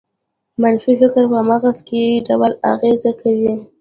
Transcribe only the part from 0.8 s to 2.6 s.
فکر په مغز څه ډول